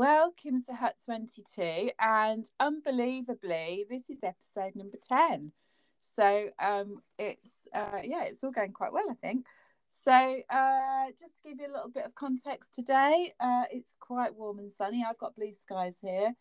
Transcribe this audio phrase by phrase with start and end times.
[0.00, 1.90] welcome to Hut 22.
[2.00, 5.52] And unbelievably, this is episode number 10.
[6.00, 9.44] So um, it's, uh, yeah, it's all going quite well, I think.
[9.90, 10.10] So,
[10.48, 14.58] uh, just to give you a little bit of context today, uh, it's quite warm
[14.58, 15.04] and sunny.
[15.06, 16.32] I've got blue skies here.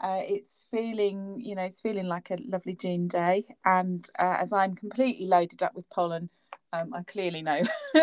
[0.00, 3.46] Uh, it's feeling, you know, it's feeling like a lovely June day.
[3.64, 6.30] And uh, as I'm completely loaded up with pollen,
[6.72, 7.62] um, I clearly know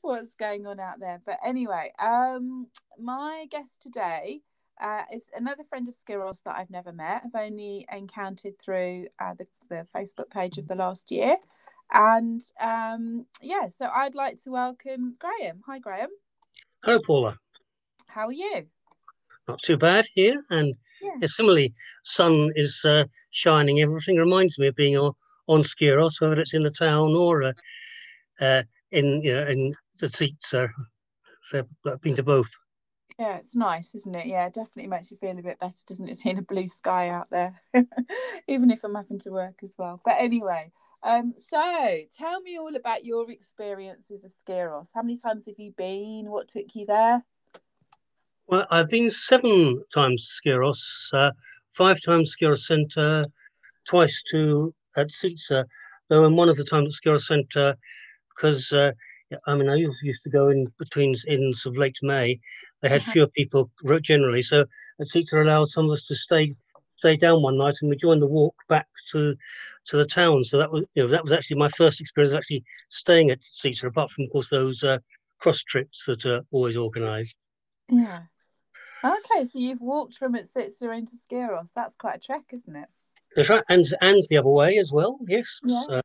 [0.00, 1.20] what's going on out there.
[1.24, 2.66] But anyway, um,
[2.98, 4.40] my guest today
[4.80, 7.22] uh, is another friend of Skiros that I've never met.
[7.24, 11.36] I've only encountered through uh, the, the Facebook page of the last year.
[11.92, 15.62] And um, yeah, so I'd like to welcome Graham.
[15.66, 16.10] Hi, Graham.
[16.84, 17.38] Hello, Paula.
[18.06, 18.66] How are you?
[19.46, 20.42] Not too bad here.
[20.50, 21.26] And yeah.
[21.26, 21.72] similarly,
[22.04, 23.80] sun is uh, shining.
[23.80, 25.12] Everything reminds me of being on,
[25.48, 27.52] on Skiros, whether it's in the town or uh,
[28.40, 28.62] uh,
[28.92, 30.50] in you know, in the seats.
[30.50, 30.68] So,
[31.42, 32.50] so I've been to both.
[33.18, 34.26] Yeah, it's nice, isn't it?
[34.26, 36.18] Yeah, it definitely makes you feel a bit better, doesn't it?
[36.18, 37.60] Seeing a blue sky out there,
[38.48, 40.00] even if I'm having to work as well.
[40.04, 40.70] But anyway,
[41.02, 44.90] um, so tell me all about your experiences of Skiros.
[44.94, 46.30] How many times have you been?
[46.30, 47.24] What took you there?
[48.46, 51.32] Well, I've been seven times to Skiros, uh,
[51.72, 53.24] five times Skiros Centre,
[53.88, 55.64] twice to Atsitsa,
[56.08, 57.76] though in one of the times at Skiros Centre,
[58.34, 58.92] because uh,
[59.46, 62.40] I mean, I used to go in between ends of late May.
[62.80, 63.12] They had uh-huh.
[63.12, 64.64] fewer people generally, so
[65.00, 66.50] Atsitsa allowed some of us to stay
[66.96, 69.36] stay down one night, and we joined the walk back to
[69.86, 70.44] to the town.
[70.44, 74.10] So that was you know that was actually my first experience actually staying Atsitsa, apart
[74.10, 74.98] from of course those uh,
[75.38, 77.36] cross trips that are always organised.
[77.88, 78.22] Yeah.
[79.04, 81.72] Okay, so you've walked from Atsitsa into Skiros.
[81.72, 82.88] That's quite a trek, isn't it?
[83.36, 85.18] That's right, and and the other way as well.
[85.28, 85.60] Yes.
[85.64, 85.84] Yeah.
[85.90, 86.02] Uh,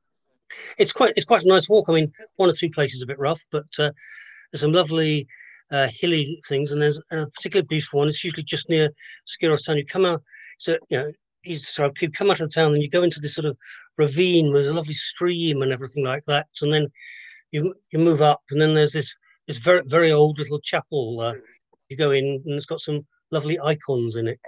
[0.78, 1.90] it's quite it's quite a nice walk.
[1.90, 3.92] I mean, one or two places a bit rough, but uh,
[4.52, 5.28] there's some lovely
[5.72, 8.08] uh, hilly things, and there's a particularly beautiful one.
[8.08, 8.90] It's usually just near
[9.28, 9.78] Skiros town.
[9.78, 10.22] You come out,
[10.58, 11.12] so you know,
[11.44, 13.58] you, sorry, you come out of the town and you go into this sort of
[13.98, 16.88] ravine with a lovely stream and everything like that, and then
[17.52, 19.16] you you move up, and then there's this
[19.48, 21.20] this very very old little chapel.
[21.20, 21.34] Uh,
[21.90, 24.40] you go in, and it's got some lovely icons in it.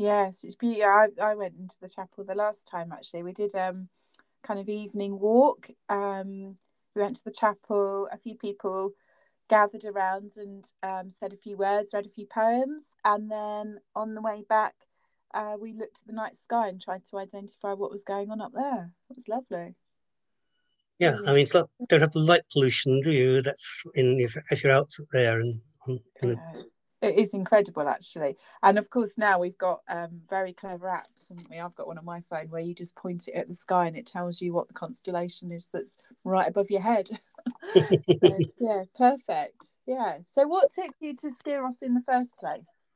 [0.00, 0.86] Yes, it's beautiful.
[0.86, 3.22] I, I went into the chapel the last time actually.
[3.22, 3.90] We did um
[4.42, 5.68] kind of evening walk.
[5.90, 6.56] Um,
[6.96, 8.08] we went to the chapel.
[8.10, 8.92] A few people
[9.50, 14.14] gathered around and um, said a few words, read a few poems, and then on
[14.14, 14.74] the way back,
[15.34, 18.40] uh, we looked at the night sky and tried to identify what was going on
[18.40, 18.92] up there.
[19.10, 19.74] It was lovely.
[20.98, 23.42] Yeah, I mean, it's like don't have the light pollution, do you?
[23.42, 25.60] That's in if, if you're out there and.
[25.86, 26.62] and yeah,
[27.02, 28.36] it is incredible actually.
[28.62, 31.58] And of course now we've got um, very clever apps haven't we?
[31.58, 33.96] I've got one on my phone where you just point it at the sky and
[33.96, 37.10] it tells you what the constellation is that's right above your head.
[37.74, 37.82] So,
[38.60, 39.70] yeah perfect.
[39.86, 40.18] Yeah.
[40.30, 42.86] So what took you to skiros in the first place?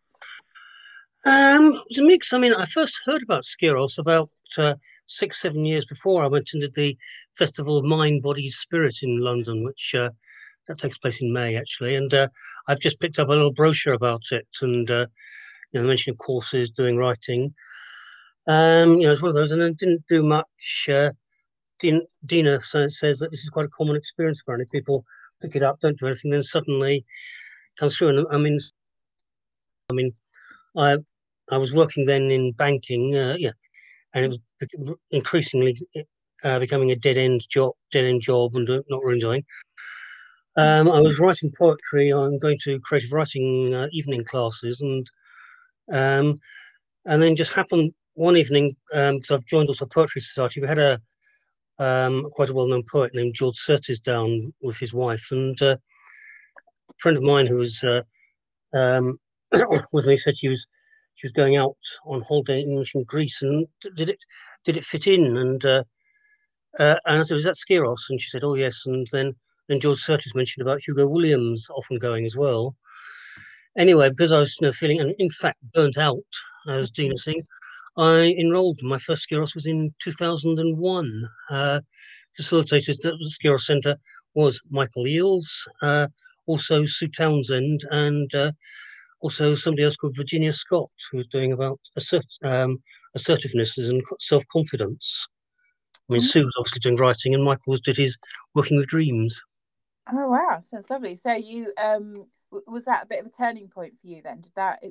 [1.25, 2.33] Um it was a mix.
[2.35, 4.29] I mean i first heard about skiros about
[4.59, 4.75] uh,
[5.07, 6.97] six seven years before i went into the
[7.33, 10.11] festival of mind body spirit in london which uh,
[10.69, 12.29] that takes place in May actually, and uh,
[12.69, 15.07] I've just picked up a little brochure about it, and uh,
[15.73, 17.55] you know, mentioning courses, doing writing.
[18.47, 20.89] Um, you know, it's one of those, and then didn't do much.
[20.89, 21.13] Uh,
[21.79, 25.05] Dina says that this is quite a common experience for many people.
[25.43, 27.05] Pick it up, don't do anything, then suddenly
[27.79, 28.11] comes through.
[28.11, 28.59] And I mean,
[29.91, 30.13] I mean,
[30.77, 30.99] I
[31.51, 33.53] I was working then in banking, uh, yeah,
[34.15, 35.77] and it was increasingly
[36.45, 39.45] uh, becoming a dead end job, dead end job, and not really enjoying.
[40.57, 42.11] Um, I was writing poetry.
[42.11, 45.11] I'm going to creative writing uh, evening classes, and
[45.93, 46.39] um,
[47.07, 50.61] and then just happened one evening because um, I've joined also a poetry society.
[50.61, 51.01] We had a
[51.79, 56.95] um, quite a well-known poet named George Surtees down with his wife, and uh, a
[56.99, 58.03] friend of mine who was uh,
[58.75, 59.19] um,
[59.93, 60.67] with me said she was
[61.17, 61.77] she was going out
[62.07, 63.67] on holiday in ancient Greece, and
[63.97, 64.19] did it
[64.65, 65.37] did it fit in?
[65.37, 65.83] And uh,
[66.79, 69.35] uh, and I said, "Was that Skiros?" And she said, "Oh yes." And then
[69.69, 72.77] then George Surtees mentioned about Hugo Williams often going as well.
[73.77, 76.23] Anyway, because I was you know, feeling, and in fact, burnt out,
[76.69, 77.43] as Dina saying,
[77.97, 78.81] I enrolled.
[78.83, 81.25] My first Skiros was in 2001.
[81.51, 81.81] Uh,
[82.39, 83.97] facilitators at the Skiros Centre
[84.35, 85.47] was Michael Eales,
[85.83, 86.09] uh,
[86.47, 88.53] also Sue Townsend, and uh,
[89.21, 92.79] also somebody else called Virginia Scott, who was doing about assert, um,
[93.15, 95.27] assertiveness and self confidence.
[96.09, 96.29] I mean, mm-hmm.
[96.29, 98.19] Sue was obviously doing writing, and Michael was did his
[98.55, 99.41] working with dreams.
[100.13, 101.17] Oh wow, sounds lovely.
[101.17, 102.27] So you um
[102.67, 104.41] was that a bit of a turning point for you then?
[104.41, 104.83] Did that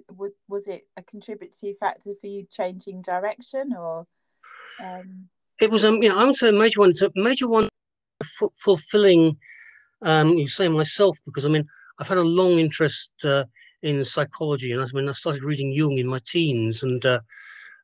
[0.47, 4.07] was it a contributory factor for you changing direction or?
[4.83, 5.29] Um...
[5.61, 6.89] It was um you know I would say a major one.
[6.89, 7.69] It's a major one
[8.21, 9.37] f- fulfilling.
[10.01, 11.65] Um, you say myself because I mean
[11.99, 13.45] I've had a long interest uh,
[13.83, 17.19] in psychology, and I mean, I started reading Jung in my teens, and uh,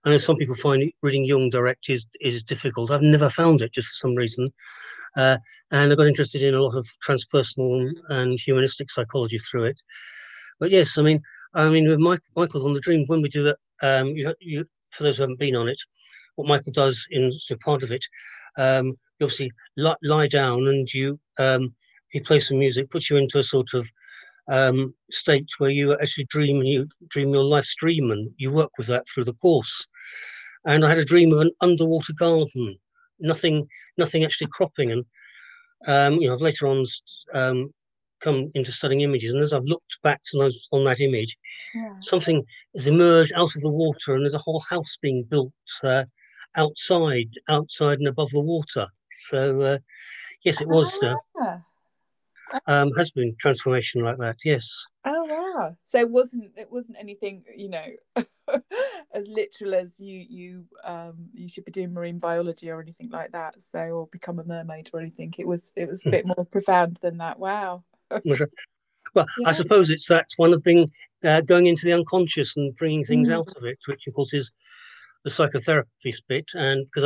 [0.03, 2.91] I know some people find reading Jung direct is is difficult.
[2.91, 4.51] I've never found it, just for some reason.
[5.15, 5.38] Uh,
[5.71, 9.81] and I got interested in a lot of transpersonal and humanistic psychology through it.
[10.59, 11.21] But yes, I mean,
[11.53, 14.65] I mean, with Mike, Michael on the Dream, when we do that, um, you, you,
[14.91, 15.79] for those who haven't been on it,
[16.35, 18.06] what Michael does in so part of it,
[18.57, 21.73] um, you obviously lie, lie down and you um,
[22.09, 23.89] he plays some music, puts you into a sort of
[24.47, 28.71] um, state where you actually dream and you dream your life stream and you work
[28.77, 29.85] with that through the course.
[30.65, 32.77] And I had a dream of an underwater garden,
[33.19, 33.68] nothing,
[33.98, 34.92] nothing actually cropping.
[34.92, 35.06] And
[35.88, 36.86] um, you know, I've later on
[37.33, 37.74] um,
[38.21, 41.38] come into studying images, and as I've looked back on, on that image,
[41.74, 41.94] yeah.
[42.01, 42.44] something
[42.75, 46.06] has emerged out of the water, and there's a whole house being built uh,
[46.57, 48.88] outside, outside and above the water.
[49.30, 49.77] So uh,
[50.44, 50.98] yes, it was.
[51.01, 51.62] Uh, ah
[52.68, 54.38] um, has been transformation like that.
[54.44, 54.86] Yes.
[55.06, 55.75] Oh wow!
[55.86, 57.86] So it wasn't it wasn't anything you know
[59.13, 63.31] as literal as you you um you should be doing marine biology or anything like
[63.31, 63.62] that.
[63.62, 65.34] So or become a mermaid or anything.
[65.38, 67.40] It was it was a bit more profound than that.
[67.40, 67.84] Wow.
[68.10, 68.24] well,
[69.16, 69.24] yeah.
[69.46, 70.90] I suppose it's that one of being
[71.24, 73.34] uh, going into the unconscious and bringing things mm.
[73.34, 74.51] out of it, which of course is
[75.24, 76.46] the psychotherapy bit.
[76.54, 77.04] And because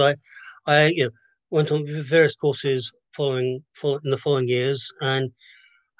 [0.68, 1.12] I, I you know
[1.50, 5.32] went on various courses following, in the following years, and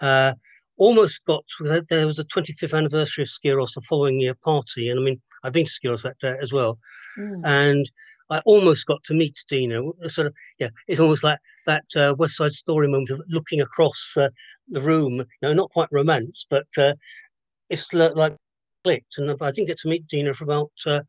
[0.02, 0.34] uh,
[0.78, 1.44] almost got
[1.90, 5.54] there was a 25th anniversary of Skiros the following year party, and I mean I've
[5.54, 6.78] been to Skiros that day as well,
[7.18, 7.42] mm.
[7.46, 7.90] and
[8.30, 9.82] I almost got to meet Dina.
[10.08, 14.16] Sort of, yeah, it's almost like that uh, West Side Story moment of looking across
[14.18, 14.30] uh,
[14.68, 15.24] the room.
[15.42, 16.94] No, not quite romance, but uh,
[17.70, 18.36] it's like
[18.84, 20.72] clicked, and I didn't get to meet Dina for about.
[20.86, 21.02] Uh,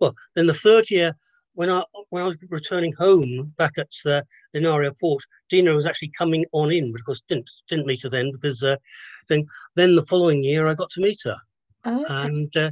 [0.00, 1.14] well, then the third year,
[1.54, 4.22] when I when I was returning home back at uh,
[4.54, 8.08] Linaria Port, Dina was actually coming on in, but of course didn't didn't meet her
[8.08, 8.76] then because uh,
[9.28, 9.46] then
[9.76, 11.36] then the following year I got to meet her,
[11.86, 12.04] okay.
[12.08, 12.70] and uh,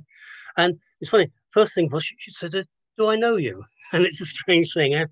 [0.56, 1.31] and it's funny.
[1.50, 2.64] First thing was she, she said, uh,
[2.99, 4.94] "Do I know you?" And it's a strange thing.
[4.94, 5.06] Uh,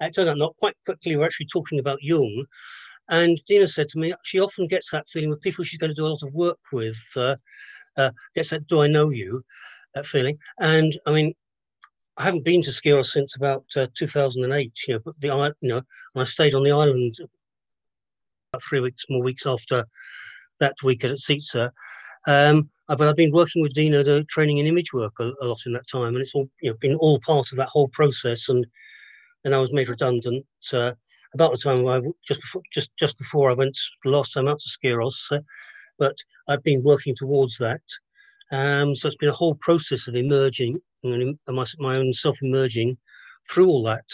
[0.00, 1.16] it turned out not quite quickly.
[1.16, 2.44] We're actually talking about Jung,
[3.08, 6.00] and Dina said to me she often gets that feeling with people she's going to
[6.00, 6.98] do a lot of work with.
[7.16, 7.36] Uh,
[7.96, 9.42] uh, gets that "Do I know you?"
[9.94, 11.34] that feeling, and I mean
[12.18, 14.72] I haven't been to Skiros since about uh, 2008.
[14.88, 15.82] You know, but the you know,
[16.16, 17.16] I stayed on the island
[18.52, 19.84] about three weeks more weeks after
[20.58, 21.70] that week Atsitsa.
[22.26, 25.46] Um, uh, but I've been working with Dina, the training in image work a, a,
[25.46, 27.88] lot in that time, and it's all you know been all part of that whole
[27.88, 28.48] process.
[28.48, 28.66] And
[29.44, 30.94] then I was made redundant uh,
[31.34, 34.58] about the time I just before just just before I went the last time out
[34.58, 35.40] to Skiros.
[35.98, 36.16] But
[36.48, 37.82] I've been working towards that.
[38.50, 42.96] Um, so it's been a whole process of emerging and my, my own self emerging
[43.48, 44.04] through all that.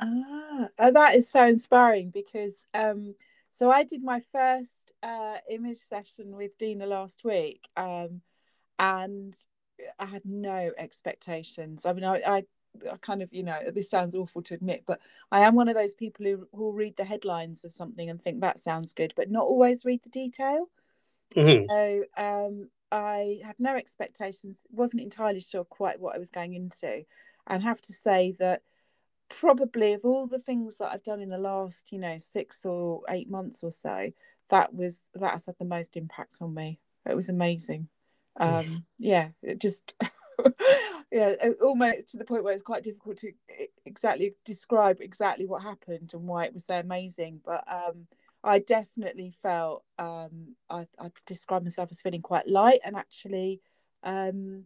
[0.00, 3.14] Ah, that is so inspiring because um,
[3.50, 8.22] so I did my first uh, image session with Dina last week, um,
[8.78, 9.34] and
[9.98, 11.84] I had no expectations.
[11.84, 12.44] I mean, I, I,
[12.90, 15.00] I kind of, you know, this sounds awful to admit, but
[15.32, 18.40] I am one of those people who will read the headlines of something and think
[18.40, 20.70] that sounds good, but not always read the detail.
[21.34, 21.64] Mm-hmm.
[21.68, 27.04] So um, I had no expectations, wasn't entirely sure quite what I was going into,
[27.46, 28.62] and have to say that
[29.28, 33.02] probably of all the things that I've done in the last, you know, six or
[33.08, 34.10] eight months or so,
[34.48, 36.80] that was that has had the most impact on me.
[37.08, 37.88] It was amazing.
[38.38, 38.64] Um,
[38.98, 39.94] yeah, it just
[41.12, 43.32] yeah, almost to the point where it's quite difficult to
[43.84, 47.40] exactly describe exactly what happened and why it was so amazing.
[47.44, 48.06] But um,
[48.42, 53.60] I definitely felt um, I, I describe myself as feeling quite light and actually
[54.02, 54.64] um,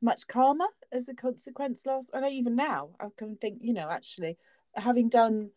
[0.00, 4.38] much calmer as a consequence last and even now I can think you know actually
[4.74, 5.50] having done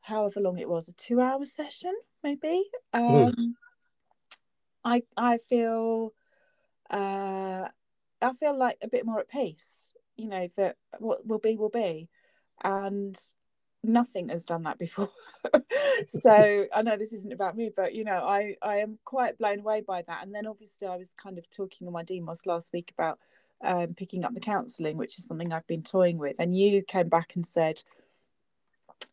[0.00, 3.02] however long it was a two hour session maybe um,
[3.32, 3.52] mm.
[4.84, 6.12] I I feel
[6.90, 7.68] uh,
[8.22, 11.70] I feel like a bit more at peace you know that what will be will
[11.70, 12.08] be
[12.62, 13.18] and
[13.82, 15.10] nothing has done that before.
[16.08, 19.60] So i know this isn't about me but you know i i am quite blown
[19.60, 20.22] away by that.
[20.22, 23.18] And then obviously i was kind of talking on my demos last week about
[23.62, 26.36] um, picking up the counselling which is something i've been toying with.
[26.38, 27.82] And you came back and said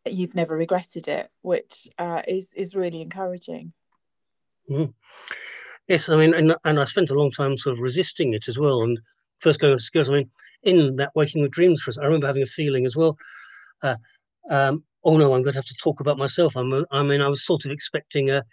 [0.05, 3.73] you've never regretted it which uh, is is really encouraging.
[4.69, 4.93] Mm.
[5.87, 8.57] yes i mean and, and i spent a long time sort of resisting it as
[8.57, 8.83] well.
[8.83, 8.97] And
[9.39, 10.29] first going to skills i mean
[10.63, 13.17] in that waking with dreams for us i remember having a feeling as well
[13.83, 13.95] uh,
[14.49, 16.55] um, oh no, I'm going to have to talk about myself.
[16.55, 18.43] I'm, I mean, I was sort of expecting a,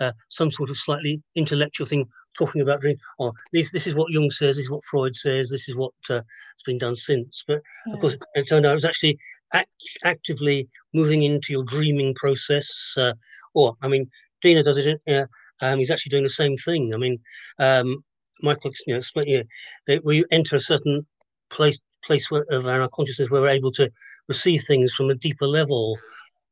[0.00, 2.06] a, some sort of slightly intellectual thing,
[2.38, 2.98] talking about dreams.
[3.18, 4.56] Oh, this this is what Jung says.
[4.56, 5.50] This is what Freud says.
[5.50, 7.44] This is what uh, has been done since.
[7.46, 7.94] But yeah.
[7.94, 9.18] of course, it turned out it was actually
[9.52, 9.70] act,
[10.04, 12.68] actively moving into your dreaming process.
[12.96, 13.14] Uh,
[13.54, 14.08] or I mean,
[14.42, 15.26] Dina does it uh,
[15.60, 16.94] um, he's actually doing the same thing.
[16.94, 17.18] I mean,
[17.58, 18.04] um,
[18.42, 19.44] Michael, you know, explain, you
[19.88, 21.06] know, we enter a certain
[21.50, 23.90] place place where, of our consciousness where we're able to
[24.28, 25.98] receive things from a deeper level,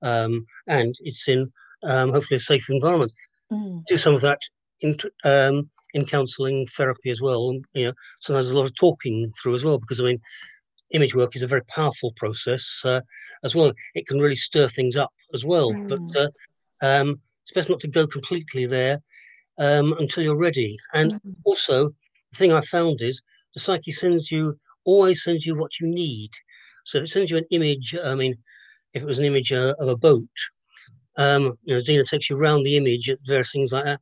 [0.02, 1.50] um, and it's in
[1.84, 3.12] um, hopefully a safe environment.
[3.52, 3.84] Mm.
[3.86, 4.40] Do some of that
[4.80, 7.50] in um, in counselling therapy as well.
[7.50, 10.20] And, you know, sometimes there's a lot of talking through as well because I mean,
[10.90, 13.00] image work is a very powerful process uh,
[13.42, 13.72] as well.
[13.94, 15.72] It can really stir things up as well.
[15.72, 15.88] Mm.
[15.88, 16.30] But uh,
[16.82, 18.98] um, it's best not to go completely there
[19.58, 20.76] um, until you're ready.
[20.92, 21.34] And mm.
[21.44, 21.90] also,
[22.32, 23.22] the thing I found is
[23.54, 26.30] the psyche sends you always sends you what you need.
[26.84, 27.96] So if it sends you an image.
[28.02, 28.36] I mean,
[28.92, 30.28] if it was an image uh, of a boat,
[31.16, 34.00] um, you know, Dina takes you around the image at various things like that.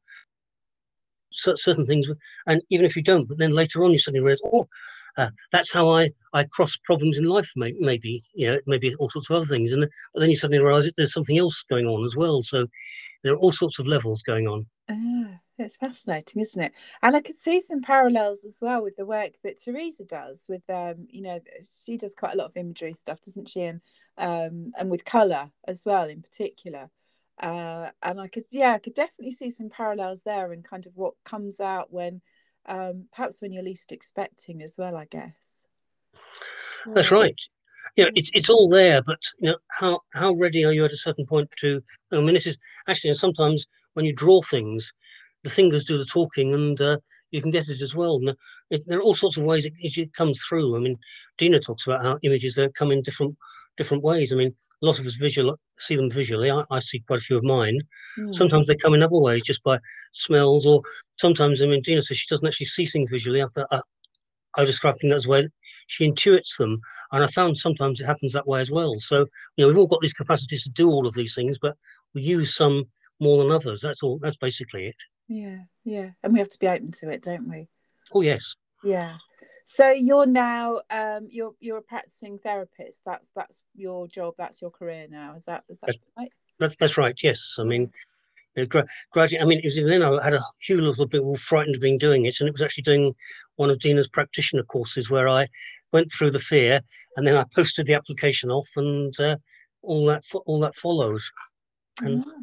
[1.31, 2.09] So, certain things,
[2.47, 4.69] and even if you don't, but then later on you suddenly realize, oh,
[5.17, 9.11] uh, that's how I, I cross problems in life, may, maybe, you know, maybe all
[9.11, 9.73] sorts of other things.
[9.73, 12.43] And but then you suddenly realize that there's something else going on as well.
[12.43, 12.67] So
[13.23, 14.67] there are all sorts of levels going on.
[14.91, 16.73] Ah, it's fascinating, isn't it?
[17.03, 20.63] And I could see some parallels as well with the work that Teresa does with,
[20.69, 23.63] um, you know, she does quite a lot of imagery stuff, doesn't she?
[23.63, 23.81] And,
[24.19, 26.91] um, and with colour as well, in particular.
[27.41, 30.93] Uh, and I could, yeah, I could definitely see some parallels there and kind of
[30.97, 32.21] what comes out when
[32.67, 35.67] um, perhaps when you're least expecting as well, I guess.
[36.87, 37.41] That's right.
[37.97, 40.93] You know, it's it's all there, but you know how how ready are you at
[40.93, 41.83] a certain point to?
[42.13, 42.57] I mean, this is
[42.89, 44.93] actually sometimes when you draw things,
[45.45, 46.99] the fingers do the talking, and uh,
[47.31, 48.17] you can get it as well.
[48.17, 48.37] And
[48.71, 50.77] it, there are all sorts of ways it, it comes through.
[50.77, 50.97] I mean,
[51.39, 53.37] Dina talks about how images that come in different
[53.79, 54.33] different ways.
[54.33, 56.51] I mean, a lot of us visual see them visually.
[56.51, 57.79] I, I see quite a few of mine.
[58.19, 58.35] Mm.
[58.35, 59.79] Sometimes they come in other ways, just by
[60.13, 60.83] smells, or
[61.17, 63.43] sometimes I mean, Dina says she doesn't actually see things visually.
[63.43, 63.81] I, I,
[64.57, 65.49] I describe things as way
[65.87, 66.81] she intuits them,
[67.13, 68.99] and I found sometimes it happens that way as well.
[68.99, 69.21] So
[69.57, 71.77] you know, we've all got these capacities to do all of these things, but
[72.15, 72.85] we use some
[73.21, 73.81] more than others.
[73.81, 74.19] That's all.
[74.19, 74.97] That's basically it.
[75.33, 77.67] Yeah, yeah, and we have to be open to it, don't we?
[78.13, 78.55] Oh yes.
[78.85, 79.17] Yeah.
[79.65, 83.01] So you're now um, you're you're a practicing therapist.
[83.07, 84.35] That's that's your job.
[84.37, 85.35] That's your career now.
[85.35, 86.33] Is that is that that's, right?
[86.59, 87.19] That, that's right.
[87.23, 87.57] Yes.
[87.59, 87.91] I mean,
[88.69, 89.41] gra- gradually.
[89.41, 91.97] I mean, it was then I had a few little bit all frightened of being
[91.97, 93.15] doing it, and it was actually doing
[93.57, 95.49] one of Dina's practitioner courses where I
[95.93, 96.83] went through the fear,
[97.17, 99.39] and then I posted the application off, and uh,
[99.81, 101.25] all that all that follows.
[102.03, 102.43] And, oh.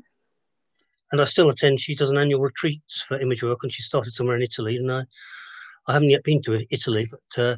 [1.12, 1.80] And I still attend.
[1.80, 4.92] She does an annual retreats for image work, and she started somewhere in Italy, and
[4.92, 5.06] I
[5.88, 7.56] I haven't yet been to Italy, but uh,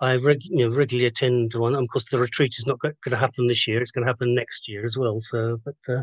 [0.00, 1.74] I reg- you know, regularly attend one.
[1.74, 4.10] And of course, the retreat is not going to happen this year; it's going to
[4.10, 5.20] happen next year as well.
[5.20, 6.02] So, but uh,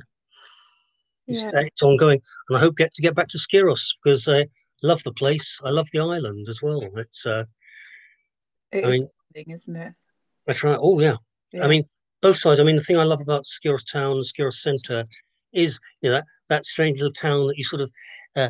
[1.27, 1.49] yeah.
[1.53, 4.47] it's, it's, ongoing, and I hope get to get back to Skiros because I
[4.83, 5.59] love the place.
[5.63, 6.87] I love the island as well.
[6.97, 7.45] It's uh,
[8.71, 9.93] it I mean, thing, isn't it?
[10.45, 10.79] That's right.
[10.79, 11.17] Oh yeah.
[11.51, 11.65] yeah.
[11.65, 11.83] I mean,
[12.21, 12.59] both sides.
[12.59, 15.05] I mean, the thing I love about Skiros town and Skyros centre
[15.53, 17.91] is you know that, that strange little town that you sort of
[18.35, 18.49] uh,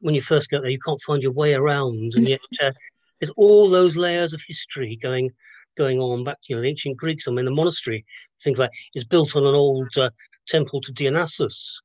[0.00, 2.72] when you first get there, you can't find your way around, and yet uh,
[3.20, 5.30] there's all those layers of history going
[5.76, 6.38] going on back.
[6.48, 7.28] You know, the ancient Greeks.
[7.28, 8.04] I mean, the monastery,
[8.42, 10.10] think about, is built on an old uh,
[10.48, 11.80] temple to Dionysus.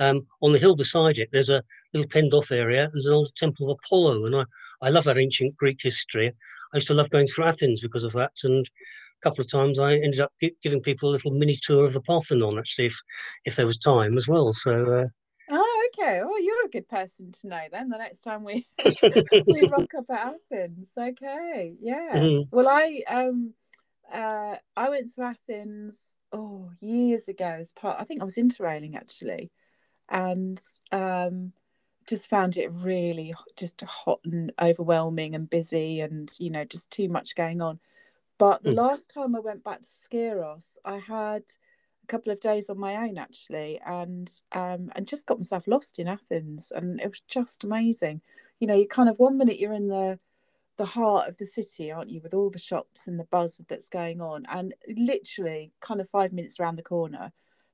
[0.00, 2.90] Um, on the hill beside it, there's a little penned off area.
[2.92, 4.44] There's an old temple of Apollo, and I,
[4.82, 6.32] I love that ancient Greek history.
[6.72, 8.68] I used to love going through Athens because of that, and
[9.24, 12.58] couple of times I ended up giving people a little mini tour of the Parthenon,
[12.58, 13.00] actually, if
[13.46, 14.52] if there was time as well.
[14.52, 15.06] So uh,
[15.50, 16.20] oh, okay.
[16.22, 17.88] Oh, you're a good person to know then.
[17.88, 18.66] The next time we
[19.46, 20.92] we rock up at Athens.
[20.96, 21.74] Okay.
[21.80, 22.10] Yeah.
[22.12, 22.56] Mm-hmm.
[22.56, 23.54] Well, I um
[24.12, 25.98] uh I went to Athens
[26.32, 28.00] oh years ago as part.
[28.00, 29.50] I think I was interrailing actually,
[30.10, 30.60] and
[30.92, 31.52] um
[32.06, 37.08] just found it really just hot and overwhelming and busy and you know just too
[37.08, 37.80] much going on.
[38.38, 38.76] But the mm.
[38.76, 41.44] last time I went back to Skiros, I had
[42.04, 45.98] a couple of days on my own actually and um and just got myself lost
[45.98, 48.20] in Athens and it was just amazing
[48.60, 50.18] you know you kind of one minute you're in the
[50.76, 53.88] the heart of the city aren't you with all the shops and the buzz that's
[53.88, 57.32] going on and literally kind of 5 minutes around the corner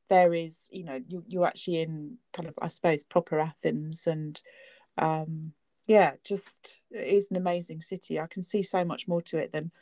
[0.09, 4.41] there is you know you, you're actually in kind of I suppose proper Athens and
[4.99, 5.53] um
[5.87, 9.53] yeah just it is an amazing city I can see so much more to it
[9.53, 9.73] than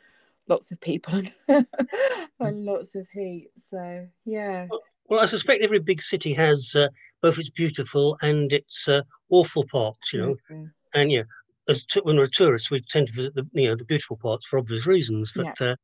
[0.49, 3.51] lots of people and lots of heat.
[3.57, 4.67] So yeah.
[5.09, 6.89] Well, I suspect every big city has uh,
[7.23, 10.37] both its beautiful and its uh, awful parts, you know.
[10.51, 10.65] Mm-hmm.
[10.95, 11.23] And yeah,
[11.69, 14.47] as t- when we're tourists, we tend to visit the you know the beautiful parts
[14.47, 15.33] for obvious reasons.
[15.35, 15.77] But yeah, uh,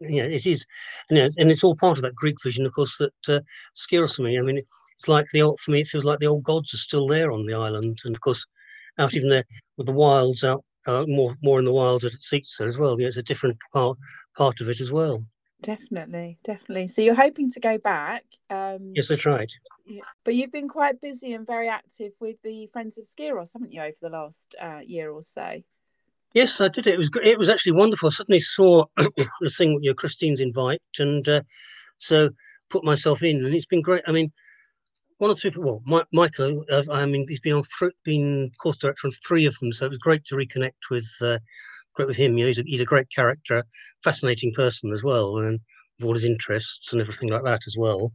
[0.00, 0.66] yeah it is,
[1.08, 3.40] and, you know, and it's all part of that Greek vision, of course, that uh,
[3.74, 4.38] scares me.
[4.38, 5.80] I mean, it's like the old for me.
[5.80, 8.44] It feels like the old gods are still there on the island, and of course,
[8.98, 9.44] out even there
[9.76, 13.00] with the wilds out uh, more more in the wild Atsitsa as well.
[13.00, 13.98] Yeah, it's a different part
[14.36, 15.24] part of it as well.
[15.62, 16.88] Definitely, definitely.
[16.88, 18.24] So you're hoping to go back.
[18.50, 19.50] Um, yes, that's right.
[19.86, 20.02] Yeah.
[20.24, 23.80] But you've been quite busy and very active with the Friends of Skiros, haven't you,
[23.80, 25.62] over the last uh, year or so?
[26.34, 26.86] Yes, I did.
[26.86, 28.08] It was it was actually wonderful.
[28.08, 31.42] I suddenly saw the thing, you know, Christine's invite, and uh,
[31.98, 32.30] so
[32.70, 34.02] put myself in, and it's been great.
[34.06, 34.30] I mean,
[35.18, 35.52] one or two.
[35.56, 39.46] Well, My, Michael, uh, I mean, he's been on th- been course director on three
[39.46, 41.38] of them, so it was great to reconnect with uh,
[41.94, 42.36] great with him.
[42.36, 43.64] You know, he's a, he's a great character,
[44.02, 45.60] fascinating person as well, and
[45.98, 48.12] with all his interests and everything like that as well.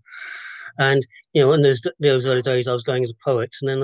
[0.77, 3.69] And you know, in those those early days, I was going as a poet, and
[3.69, 3.83] then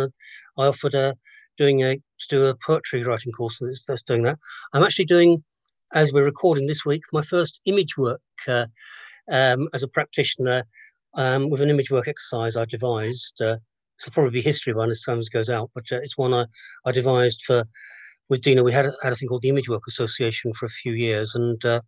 [0.57, 1.15] I, I offered a
[1.57, 4.37] doing a to do a poetry writing course that's, that's doing that.
[4.73, 5.43] I'm actually doing,
[5.93, 8.67] as we're recording this week, my first image work uh,
[9.31, 10.63] um, as a practitioner
[11.15, 13.41] um, with an image work exercise I devised.
[13.41, 13.57] Uh,
[13.99, 16.45] it'll probably be history by the time this goes out, but uh, it's one I,
[16.85, 17.63] I devised for
[18.29, 18.63] with Dina.
[18.63, 21.63] We had had a thing called the Image Work Association for a few years, and
[21.65, 21.81] uh,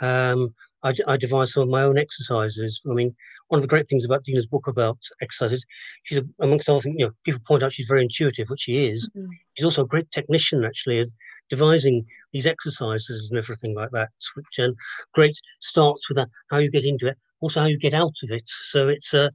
[0.00, 0.52] um,
[0.82, 2.80] I, I, devised some of my own exercises.
[2.88, 3.14] I mean,
[3.48, 5.64] one of the great things about Dina's book about exercises,
[6.02, 8.86] she's a, amongst other things, you know, people point out she's very intuitive, which she
[8.86, 9.08] is.
[9.10, 9.26] Mm-hmm.
[9.54, 11.12] She's also a great technician, actually, as
[11.48, 14.74] devising these exercises and everything like that, which um,
[15.14, 18.30] great starts with that, how you get into it, also how you get out of
[18.30, 18.42] it.
[18.44, 19.30] So it's a,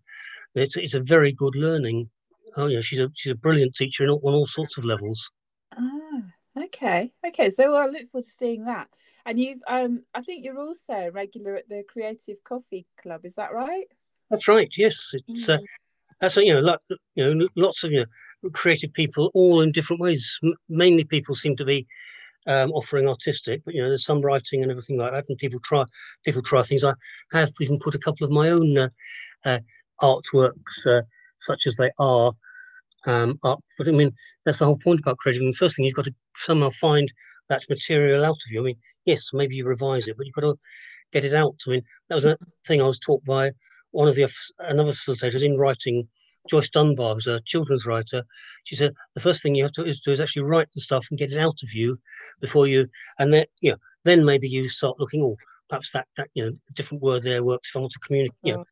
[0.56, 2.10] it's, it's a very good learning.
[2.56, 5.30] Oh yeah, she's a she's a brilliant teacher on all, sorts of levels.
[5.77, 5.97] Ah,
[6.66, 7.50] okay, okay.
[7.50, 8.90] So I look forward to seeing that.
[9.26, 13.26] And you've, um, I think you're also a regular at the Creative Coffee Club.
[13.26, 13.86] Is that right?
[14.30, 14.72] That's right.
[14.78, 15.50] Yes, it's.
[15.50, 15.64] Uh, mm.
[15.64, 15.66] Uh,
[16.20, 16.80] that's you know, like,
[17.14, 18.06] you know, lots of you
[18.44, 20.40] know, creative people, all in different ways.
[20.44, 21.86] M- mainly, people seem to be
[22.48, 25.60] um, offering artistic, but you know, there's some writing and everything like that, and people
[25.60, 25.86] try,
[26.26, 26.84] people try things.
[26.84, 26.94] I
[27.34, 28.90] have even put a couple of my own uh,
[29.46, 29.60] uh,
[30.02, 31.02] artworks, uh,
[31.42, 32.32] such as they are,
[33.06, 33.64] um, up.
[33.78, 34.12] But I mean,
[34.46, 35.44] that's the whole point about creating.
[35.44, 37.12] I mean, first thing you've got to somehow find
[37.50, 38.62] that material out of you.
[38.62, 40.58] I mean, yes, maybe you revise it, but you've got to
[41.12, 41.56] get it out.
[41.65, 43.51] I mean, that was a thing I was taught by
[43.91, 44.29] one of the
[44.60, 46.08] another facilitators in writing.
[46.50, 48.24] Joyce Dunbar, who's a children's writer,
[48.63, 51.06] she said the first thing you have to is, do is actually write the stuff
[51.10, 52.00] and get it out of you
[52.39, 52.88] before you,
[53.20, 55.22] and then you know, then maybe you start looking.
[55.22, 55.35] Oh,
[55.68, 58.40] perhaps that that you know, different word there works if I want to communicate.
[58.44, 58.66] You know,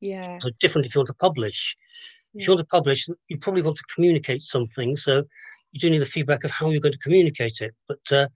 [0.00, 0.38] yeah.
[0.38, 1.76] So different if you want to publish.
[2.32, 2.42] Yeah.
[2.42, 4.96] If you want to publish, you probably want to communicate something.
[4.96, 5.22] So
[5.72, 7.74] you do need the feedback of how you're going to communicate it.
[7.88, 8.28] But uh,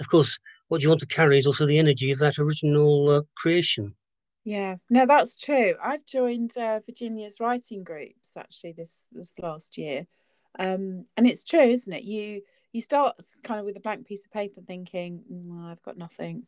[0.00, 3.22] of course, what you want to carry is also the energy of that original uh,
[3.36, 3.94] creation.
[4.44, 5.74] Yeah, no, that's true.
[5.82, 10.06] I've joined uh, Virginia's writing groups actually this this last year,
[10.58, 12.04] um, and it's true, isn't it?
[12.04, 15.96] You you start kind of with a blank piece of paper, thinking, mm, "I've got
[15.96, 16.46] nothing,"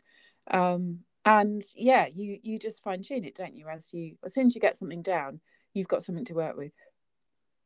[0.51, 3.67] um, and yeah, you you just fine tune it, don't you?
[3.67, 5.41] As you as soon as you get something down,
[5.73, 6.73] you've got something to work with.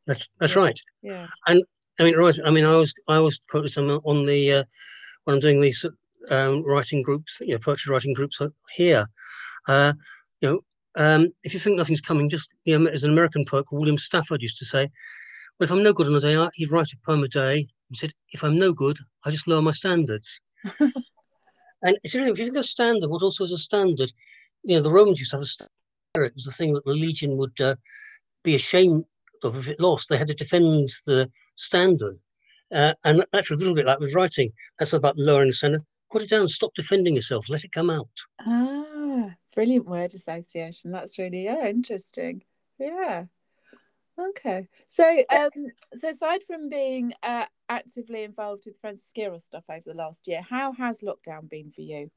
[0.07, 0.61] That's that's yeah.
[0.61, 0.79] right.
[1.01, 1.63] Yeah, and
[2.01, 2.35] I mean, right.
[2.43, 4.63] I mean, I was I always quote some on the uh,
[5.25, 5.85] when I'm doing these
[6.31, 8.41] um, writing groups, you know, poetry writing groups
[8.73, 9.05] here.
[9.67, 9.93] Uh,
[10.41, 10.61] you know,
[10.95, 13.99] um, if you think nothing's coming, just you know, as an American poet called William
[13.99, 14.89] Stafford used to say,
[15.59, 17.95] "Well, if I'm no good on a day, he'd write a poem a day." He
[17.95, 20.41] said, "If I'm no good, I just lower my standards."
[20.79, 24.11] and if you think of standard, what also is a standard?
[24.63, 25.69] You know, the Romans used to have a standard.
[26.15, 27.75] It was the thing that the legion would uh,
[28.43, 29.05] be ashamed
[29.43, 30.09] of if it lost.
[30.09, 31.29] They had to defend the
[31.61, 32.19] standard.
[32.71, 34.51] Uh, and that's a little bit like with writing.
[34.79, 38.09] That's about lowering the standard put it down, stop defending yourself, let it come out.
[38.41, 40.91] Ah, brilliant word association.
[40.91, 42.43] That's really yeah, interesting.
[42.77, 43.25] Yeah.
[44.19, 44.67] Okay.
[44.89, 45.49] So um
[45.97, 50.27] so aside from being uh, actively involved with Friends of Skiros stuff over the last
[50.27, 52.11] year, how has lockdown been for you?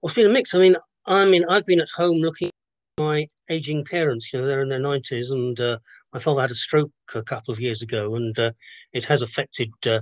[0.00, 0.54] Well, it's been a mix.
[0.54, 2.51] I mean, I mean, I've been at home looking
[2.98, 4.32] my aging parents.
[4.32, 5.78] You know, they're in their nineties, and uh,
[6.12, 8.52] my father had a stroke a couple of years ago, and uh,
[8.92, 10.00] it has affected uh,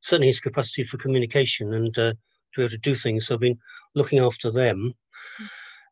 [0.00, 2.16] certainly his capacity for communication and uh, to
[2.56, 3.26] be able to do things.
[3.26, 3.58] So I've been
[3.94, 4.94] looking after them.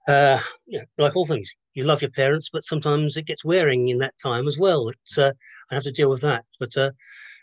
[0.09, 3.99] Uh, yeah, like all things, you love your parents, but sometimes it gets wearing in
[3.99, 4.89] that time as well.
[4.89, 5.33] It's uh,
[5.71, 6.45] I have to deal with that.
[6.59, 6.91] But uh,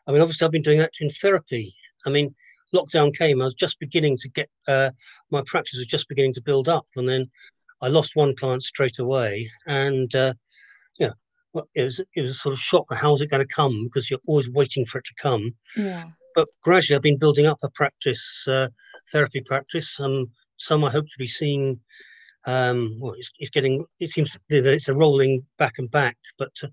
[0.07, 1.75] I mean, obviously, I've been doing that in therapy.
[2.05, 2.33] I mean,
[2.73, 4.89] lockdown came, I was just beginning to get uh,
[5.29, 7.29] my practice was just beginning to build up, and then
[7.81, 10.33] I lost one client straight away, and uh,
[10.99, 11.11] yeah,
[11.53, 12.85] well, it was it was a sort of shock.
[12.91, 13.85] How's it going to come?
[13.85, 15.53] Because you're always waiting for it to come.
[15.75, 16.05] Yeah
[16.37, 18.67] but gradually I've been building up a practice, uh,
[19.11, 19.99] therapy practice.
[19.99, 21.79] Um, some I hope to be seeing.
[22.45, 23.83] Um, well, it's, it's, getting.
[23.99, 26.67] It seems that it's a rolling back and back, but uh,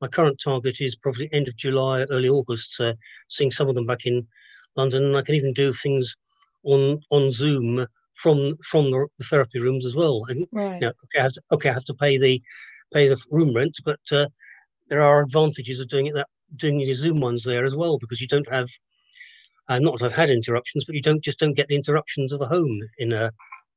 [0.00, 2.80] my current target is probably end of July, early August.
[2.80, 2.94] Uh,
[3.28, 4.26] seeing some of them back in
[4.74, 6.16] London, and I can even do things
[6.64, 7.86] on on Zoom
[8.22, 10.24] from from the, the therapy rooms as well.
[10.28, 10.74] And, right.
[10.74, 12.42] You know, okay, I have to, okay, I have to pay the
[12.92, 14.28] pay the room rent, but uh,
[14.88, 18.20] there are advantages of doing it that doing the Zoom ones there as well because
[18.20, 18.68] you don't have
[19.68, 22.40] uh, not that I've had interruptions, but you don't just don't get the interruptions of
[22.40, 23.32] the home in a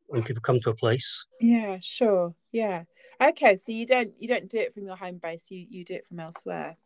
[0.07, 1.25] when people come to a place.
[1.39, 2.35] Yeah, sure.
[2.51, 2.83] Yeah.
[3.21, 5.49] Okay, so you don't you don't do it from your home base.
[5.49, 6.77] You you do it from elsewhere.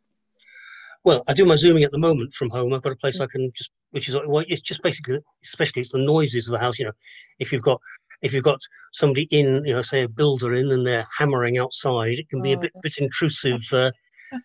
[1.04, 2.74] Well, I do my zooming at the moment from home.
[2.74, 5.92] I've got a place I can just, which is well, it's just basically, especially it's
[5.92, 6.78] the noises of the house.
[6.78, 6.92] You know,
[7.40, 7.82] if you've got
[8.22, 8.60] if you've got
[8.94, 12.54] somebody in, you know, say a builder in, and they're hammering outside, it can be
[12.54, 12.82] a bit Oh.
[12.84, 13.62] bit intrusive.
[13.74, 13.92] Uh,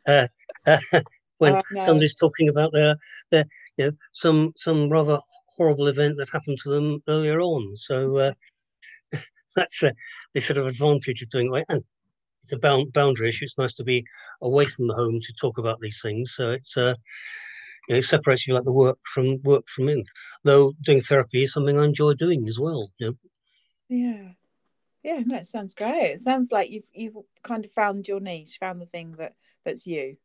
[0.07, 0.27] uh,
[0.67, 0.79] uh,
[1.39, 1.81] when Oh, no.
[1.81, 2.97] somebody's talking about their,
[3.31, 3.45] their,
[3.77, 5.19] you know, some some rather
[5.59, 7.77] horrible event that happened to them earlier on.
[7.77, 8.33] So uh,
[9.57, 9.93] that's uh,
[10.35, 11.51] the sort of advantage of doing it.
[11.51, 11.65] Right.
[11.69, 11.83] And
[12.43, 13.45] it's a bound, boundary issue.
[13.45, 14.05] It's nice to be
[14.41, 16.35] away from the home to talk about these things.
[16.35, 16.95] So it's uh,
[17.89, 20.05] you know, it separates you like the work from work from in.
[20.45, 22.91] Though doing therapy is something I enjoy doing as well.
[22.99, 23.15] You know,
[23.89, 24.33] Yeah.
[25.03, 26.13] Yeah, no, it sounds great.
[26.13, 29.87] It sounds like you've you've kind of found your niche, found the thing that that's
[29.87, 30.17] you.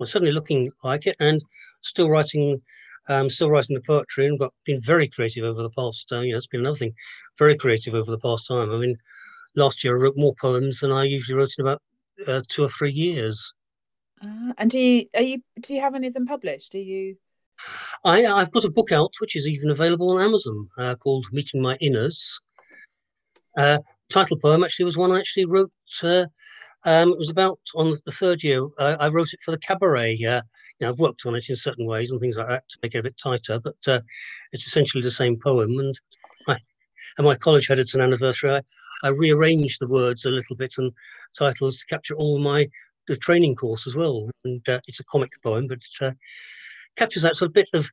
[0.00, 1.42] I'm certainly looking like it, and
[1.82, 2.62] still writing,
[3.08, 6.10] um, still writing the poetry, and got been very creative over the past.
[6.12, 6.94] Uh, you know, it's been another thing,
[7.38, 8.70] very creative over the past time.
[8.70, 8.96] I mean,
[9.56, 11.82] last year I wrote more poems than I usually wrote in about
[12.26, 13.52] uh, two or three years.
[14.22, 16.72] Uh, and do you are you do you have any of them published?
[16.72, 17.16] Do you?
[18.04, 21.60] I I've got a book out which is even available on Amazon uh, called Meeting
[21.60, 22.40] My Inners.
[23.56, 23.78] Uh,
[24.10, 25.72] title poem actually was one I actually wrote.
[26.02, 26.26] Uh,
[26.84, 28.66] um, it was about on the third year.
[28.78, 30.12] Uh, I wrote it for the cabaret.
[30.24, 30.42] Uh,
[30.78, 32.94] you know, I've worked on it in certain ways and things like that to make
[32.94, 33.74] it a bit tighter, but
[34.52, 35.78] it's essentially the same poem.
[35.78, 35.98] And
[37.18, 38.50] and my college had its an anniversary.
[38.50, 38.62] I,
[39.02, 40.92] I rearranged the words a little bit and
[41.38, 42.68] titles to capture all my
[43.08, 44.30] the training course as well.
[44.44, 46.12] And uh, it's a comic poem, but it uh,
[46.96, 47.90] captures that sort of bit of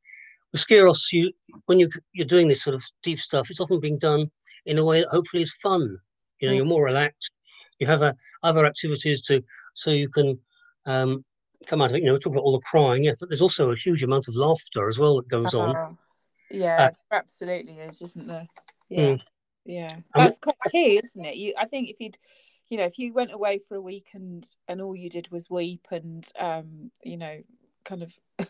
[0.52, 1.12] the Skiros.
[1.12, 1.32] You
[1.66, 4.30] when you you're doing this sort of deep stuff, it's often being done
[4.66, 5.98] in a way that hopefully is fun.
[6.40, 6.58] You know, Mm.
[6.58, 7.32] you're more relaxed.
[7.80, 10.40] You have uh, other activities to so you can
[10.86, 11.24] um,
[11.68, 12.04] come out of it.
[12.04, 14.36] You know, talk about all the crying, yeah, but there's also a huge amount of
[14.36, 15.76] laughter as well that goes on.
[15.76, 15.98] Oh,
[16.52, 18.48] yeah, there absolutely is, isn't there?
[18.90, 19.22] Yeah, Mm.
[19.66, 19.96] yeah.
[20.14, 21.36] That's quite key, isn't it?
[21.36, 22.18] You, I think if you'd,
[22.70, 25.50] you know, if you went away for a week and and all you did was
[25.50, 27.42] weep and um, you know,
[27.86, 28.14] kind of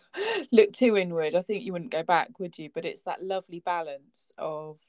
[0.52, 2.70] look too inward, I think you wouldn't go back, would you?
[2.74, 4.80] But it's that lovely balance of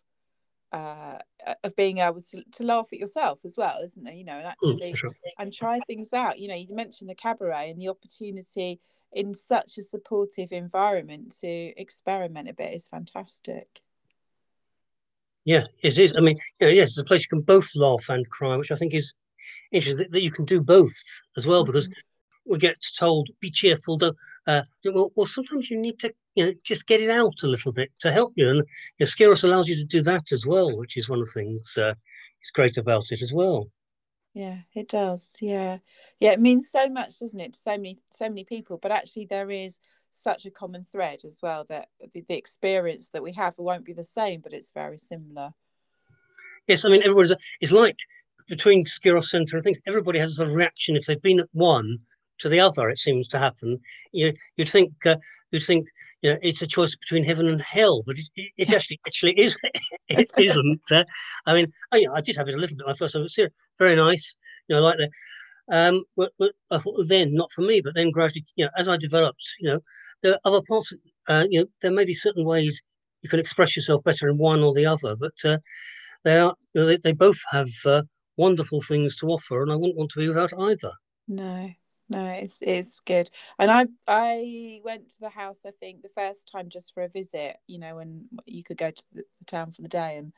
[0.72, 1.18] uh
[1.62, 4.14] of being able to, to laugh at yourself as well isn't it?
[4.16, 5.10] you know and Mm, actually for sure.
[5.38, 6.38] and try things out.
[6.38, 8.80] You know, you mentioned the cabaret and the opportunity
[9.12, 13.82] in such a supportive environment to experiment a bit is fantastic.
[15.44, 16.16] Yeah, it is.
[16.16, 18.70] I mean, you know, yes, it's a place you can both laugh and cry, which
[18.70, 19.12] I think is
[19.72, 20.94] interesting that, you can do both
[21.37, 21.88] as well, because
[22.46, 23.98] we get told be cheerful.
[23.98, 27.46] Don't, uh, well, well, sometimes you need to, you know, just get it out a
[27.46, 28.64] little bit to help you, and you
[29.00, 31.76] know, Skiros allows you to do that as well, which is one of the things
[31.76, 31.94] uh,
[32.42, 33.68] is great about it as well.
[34.33, 35.28] Yeah, it does.
[35.40, 35.78] Yeah.
[36.20, 39.26] Yeah, it means so much, doesn't it, to so many so many people, but actually
[39.26, 39.78] there is
[40.14, 43.92] such a common thread as well that the, the experience that we have won't be
[43.92, 45.53] the same, but it's very similar.
[46.66, 47.96] Yes, I mean, everybody's it's like
[48.48, 51.48] between Skiros Centre and things, everybody has a sort of reaction if they've been at
[51.53, 51.98] one
[52.38, 52.88] to the other.
[52.88, 53.79] It seems to happen.
[54.12, 55.16] You you'd think uh,
[55.50, 55.88] you'd think
[56.22, 59.38] you know it's a choice between heaven and hell, but it, it, it actually actually
[59.38, 59.59] is
[60.09, 60.81] it isn't.
[60.90, 61.05] Uh,
[61.46, 63.24] I mean, I, you know, I did have it a little bit my first time.
[63.24, 63.38] It's
[63.79, 64.37] very nice,
[64.68, 65.11] you know, like that.
[65.70, 67.81] Um, but, but I then not for me.
[67.81, 69.81] But then gradually, you know, as I developed, you know,
[70.22, 70.92] there are other parts.
[71.29, 72.83] Uh, you know, there may be certain ways
[73.22, 75.59] you can express yourself better in one or the other, but uh,
[76.24, 78.03] they are you know, they, they both have uh,
[78.37, 80.92] wonderful things to offer, and I wouldn't want to be without either.
[81.29, 81.70] No,
[82.09, 83.31] no, it's it's good.
[83.59, 87.09] And I I went to the house I think the first time just for a
[87.09, 90.33] visit, you know, when you could go to the, the town for the day and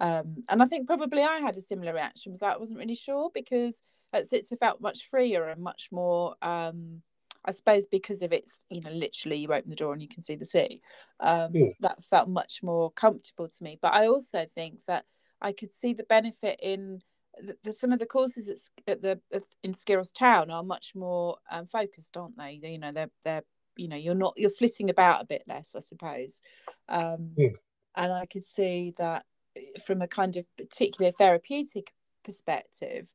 [0.00, 3.30] um and I think probably I had a similar reaction because I wasn't really sure
[3.34, 3.82] because
[4.14, 7.02] Atsitsa felt much freer and much more um
[7.44, 10.22] I suppose because of its, you know, literally you open the door and you can
[10.22, 10.82] see the sea.
[11.20, 11.72] Um, Mm.
[11.80, 13.78] That felt much more comfortable to me.
[13.80, 15.04] But I also think that
[15.40, 17.00] I could see the benefit in
[17.40, 20.94] the, the, some of the courses at, at the at- in Skiros Town are much
[20.94, 22.60] more um, focused, aren't they?
[22.62, 23.44] You know, they're they're
[23.76, 26.42] you know you're not you're flitting about a bit less, I suppose.
[26.88, 27.54] Um, Mm.
[27.94, 29.24] And I could see that
[29.56, 31.92] eh, from a kind of particular therapeutic
[32.24, 33.06] perspective,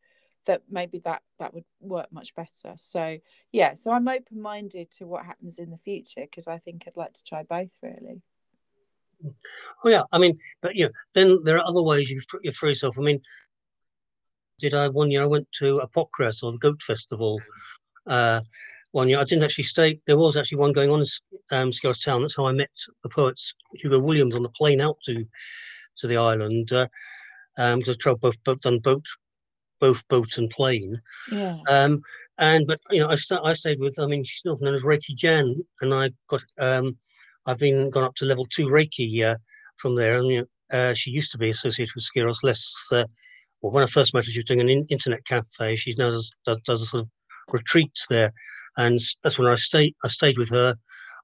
[0.45, 2.73] that maybe that that would work much better.
[2.77, 3.17] So
[3.51, 6.97] yeah, so I'm open minded to what happens in the future because I think I'd
[6.97, 8.21] like to try both really.
[9.84, 12.71] Oh yeah, I mean, but you know, then there are other ways you you free
[12.71, 12.97] yourself.
[12.99, 13.21] I mean,
[14.60, 17.41] did I one year I went to Apokries or the Goat Festival.
[18.06, 18.41] Uh,
[18.91, 19.99] one year I didn't actually stay.
[20.06, 21.08] There was actually one going on in
[21.51, 22.21] um, Skiros Town.
[22.21, 22.69] That's how I met
[23.01, 25.25] the poets Hugo Williams on the plane out to
[25.97, 26.71] to the island.
[26.71, 26.88] Uh,
[27.58, 29.06] um, because I both both done boat,
[29.83, 30.97] both boat and plane.
[31.29, 31.57] Yeah.
[31.69, 32.01] Um,
[32.37, 33.99] and but you know, I sta I stayed with.
[33.99, 36.95] I mean, she's not known as Reiki Jan, and I got um,
[37.45, 39.35] I've been gone up to level two Reiki uh,
[39.75, 42.63] from there, and you know, uh, she used to be associated with Skiros, less.
[42.93, 43.05] Uh,
[43.61, 45.75] well, when I first met her, she was doing an in- internet cafe.
[45.75, 47.09] She now does, does, does a sort of
[47.51, 48.31] retreats there,
[48.77, 49.93] and that's when I stayed.
[50.05, 50.75] I stayed with her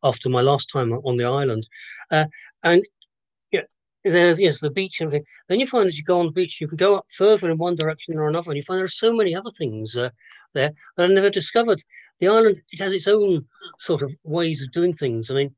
[0.03, 1.65] after my last time on the island,
[2.11, 2.25] uh,
[2.63, 2.83] and
[4.03, 5.25] there's yes the beach and everything.
[5.47, 7.57] Then you find as you go on the beach, you can go up further in
[7.57, 10.09] one direction or another, and you find there are so many other things uh,
[10.53, 11.81] there that I never discovered.
[12.19, 13.45] The island it has its own
[13.79, 15.29] sort of ways of doing things.
[15.29, 15.55] I mean,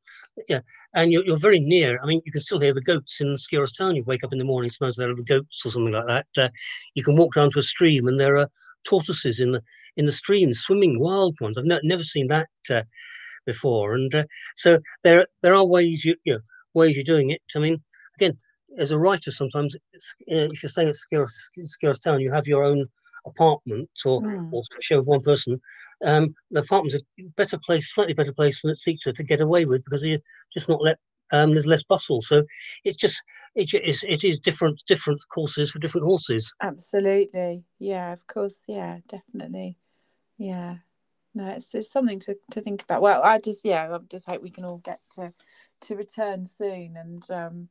[0.47, 0.61] yeah,
[0.95, 1.99] and you're, you're very near.
[2.01, 3.95] I mean, you can still hear the goats in Skiros town.
[3.95, 6.27] You wake up in the morning, sometimes there are the goats or something like that.
[6.37, 6.49] Uh,
[6.95, 8.49] you can walk down to a stream, and there are
[8.83, 9.61] tortoises in the
[9.97, 11.57] in the stream swimming, wild ones.
[11.57, 12.83] I've ne- never seen that uh,
[13.45, 14.25] before, and uh,
[14.55, 16.39] so there there are ways you, you know
[16.73, 17.41] ways you're doing it.
[17.55, 17.81] I mean,
[18.21, 18.37] again,
[18.77, 19.79] as a writer, sometimes uh,
[20.27, 22.87] if you're staying at Skiros Town, you have your own
[23.25, 24.51] apartment or, mm.
[24.51, 25.59] or share with one person.
[26.03, 29.83] Um, the apartment's a better place, slightly better place than Atsitsa to get away with
[29.83, 30.19] because you're
[30.53, 30.97] just not let.
[31.33, 32.43] Um, there's less bustle, so
[32.83, 33.23] it's just
[33.55, 36.51] it is it is different different courses for different horses.
[36.61, 39.77] Absolutely, yeah, of course, yeah, definitely,
[40.37, 40.77] yeah.
[41.33, 43.01] No, it's, it's something to, to think about.
[43.01, 45.31] Well, I just yeah, I just hope we can all get to
[45.81, 47.69] to return soon and um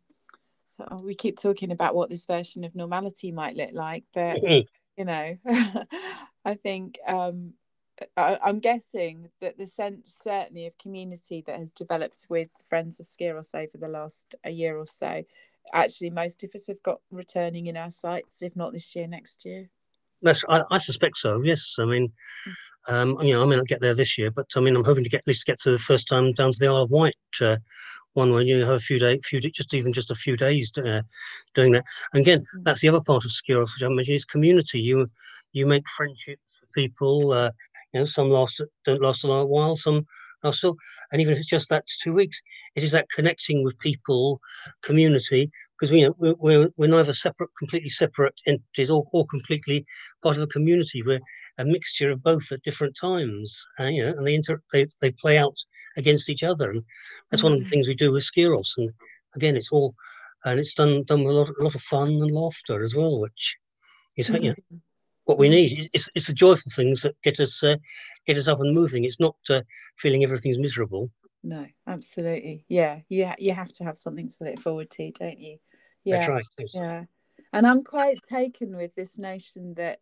[1.02, 4.66] we keep talking about what this version of normality might look like but mm-hmm.
[4.96, 5.36] you know
[6.44, 7.52] i think um
[8.16, 13.06] I, am guessing that the sense certainly of community that has developed with friends of
[13.06, 15.22] skiros over the last a year or so
[15.74, 19.44] actually most of us have got returning in our sights if not this year next
[19.44, 19.68] year
[20.22, 22.12] Yes, I, I suspect so yes i mean
[22.88, 25.04] um, you know, I may not get there this year, but I mean, I'm hoping
[25.04, 27.14] to get at least get to the first time down to the Isle of Wight
[27.40, 27.56] uh,
[28.14, 31.02] one where you have a few days, few just even just a few days uh,
[31.54, 31.84] doing that.
[32.12, 32.64] And again, mm.
[32.64, 34.80] that's the other part of Skiros, which I mentioned, is community.
[34.80, 35.10] You
[35.52, 37.32] you make friendships with people.
[37.32, 37.50] Uh,
[37.92, 40.06] you know, some last don't last a long while, some
[40.42, 40.76] are still,
[41.12, 42.40] and even if it's just that two weeks,
[42.74, 44.40] it is that connecting with people,
[44.82, 49.26] community, because we you know we're, we're, we're neither separate, completely separate entities, or, or
[49.26, 49.84] completely
[50.22, 51.02] part of a community.
[51.02, 51.20] We're
[51.58, 55.12] a mixture of both at different times, uh, you know, and they inter they, they
[55.12, 55.56] play out
[55.96, 56.82] against each other, and
[57.30, 57.44] that's mm.
[57.44, 57.70] one of the mm.
[57.70, 58.70] things we do with Skiros.
[58.76, 58.90] And
[59.34, 59.94] again, it's all
[60.44, 63.20] and it's done done with a lot, a lot of fun and laughter as well,
[63.20, 63.58] which
[64.16, 64.44] is mm-hmm.
[64.44, 64.78] you know,
[65.30, 65.88] what we need.
[65.92, 67.76] It's, it's the joyful things that get us uh,
[68.26, 69.04] get us up and moving.
[69.04, 69.62] It's not uh,
[69.96, 71.10] feeling everything's miserable.
[71.44, 72.64] No, absolutely.
[72.68, 75.58] Yeah, you you have to have something to look forward to, don't you?
[76.04, 76.44] Yeah, right.
[76.74, 77.04] Yeah,
[77.52, 80.00] and I'm quite taken with this notion that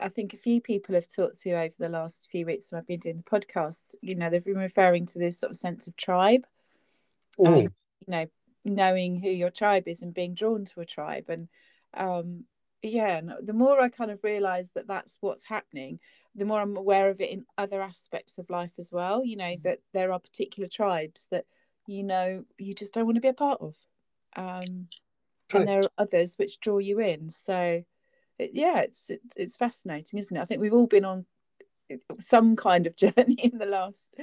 [0.00, 2.86] I think a few people have talked to over the last few weeks when I've
[2.86, 3.94] been doing the podcast.
[4.00, 6.46] You know, they've been referring to this sort of sense of tribe.
[7.38, 7.56] And,
[8.00, 8.26] you know,
[8.64, 11.48] knowing who your tribe is and being drawn to a tribe and
[11.94, 12.44] um
[12.82, 15.98] yeah and the more i kind of realize that that's what's happening
[16.34, 19.44] the more i'm aware of it in other aspects of life as well you know
[19.44, 19.62] mm.
[19.62, 21.44] that there are particular tribes that
[21.86, 23.76] you know you just don't want to be a part of
[24.36, 24.88] um
[25.54, 27.28] and there are others which draw you in.
[27.30, 27.82] So
[28.38, 30.40] it, yeah it's it, it's fascinating isn't it?
[30.40, 31.26] I think we've all been on
[32.20, 34.16] some kind of journey in the last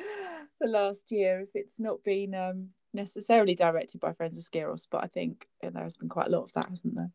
[0.60, 5.04] the last year if it's not been um necessarily directed by friends of skiros but
[5.04, 7.12] i think there has been quite a lot of that hasn't there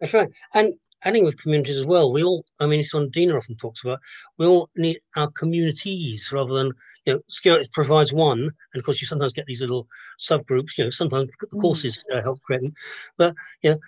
[0.00, 0.28] that's right.
[0.54, 3.84] And adding with communities as well, we all, I mean, it's one Dina often talks
[3.84, 4.00] about,
[4.36, 6.72] we all need our communities rather than,
[7.04, 8.40] you know, Skill provides one.
[8.40, 9.86] And of course, you sometimes get these little
[10.18, 11.60] subgroups, you know, sometimes the mm.
[11.60, 12.74] courses uh, help create them.
[13.16, 13.78] But, you know,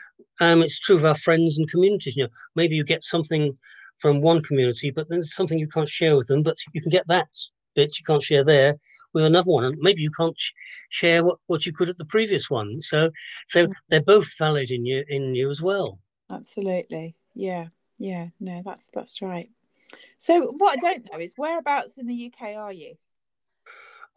[0.40, 2.16] um, it's true of our friends and communities.
[2.16, 3.56] You know, maybe you get something
[3.98, 7.06] from one community, but there's something you can't share with them, but you can get
[7.08, 7.28] that
[7.74, 8.76] bit you can't share there
[9.12, 9.64] with another one.
[9.64, 10.52] And maybe you can't sh-
[10.88, 12.80] share what, what you could at the previous one.
[12.80, 13.10] So
[13.46, 13.72] so mm.
[13.88, 15.98] they're both valid in you in you as well.
[16.30, 17.16] Absolutely.
[17.34, 17.66] Yeah.
[17.98, 18.28] Yeah.
[18.38, 19.50] No that's that's right.
[20.18, 22.94] So what i don't know is whereabouts in the uk are you?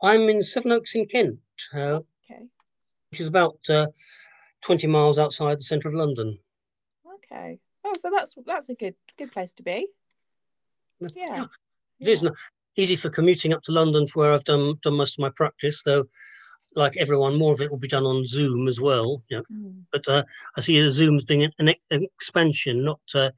[0.02, 1.40] I'm in sevenoaks in kent
[1.74, 2.44] uh, okay.
[3.10, 3.88] which is about uh,
[4.62, 6.38] 20 miles outside the centre of london.
[7.16, 7.60] Okay.
[7.84, 9.88] Oh so that's that's a good good place to be.
[11.16, 11.46] Yeah.
[12.00, 12.34] it is not
[12.76, 15.84] easy for commuting up to London for where I've done done most of my practice,
[15.84, 16.06] though
[16.76, 19.22] like everyone, more of it will be done on Zoom as well.
[19.30, 19.44] You know?
[19.52, 19.82] mm.
[19.92, 20.24] But uh,
[20.58, 23.32] I see the Zoom as being an, an expansion, not uh,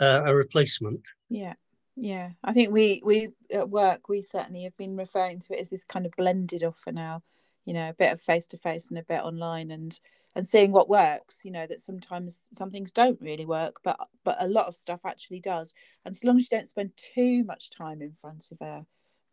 [0.00, 1.00] uh, a replacement.
[1.28, 1.54] Yeah,
[1.96, 2.30] yeah.
[2.42, 5.84] I think we we at work we certainly have been referring to it as this
[5.84, 7.22] kind of blended offer now.
[7.64, 9.98] You know, a bit of face to face and a bit online, and
[10.34, 14.36] and seeing what works you know that sometimes some things don't really work but but
[14.40, 15.74] a lot of stuff actually does.
[16.04, 18.86] And so long as you don't spend too much time in front of a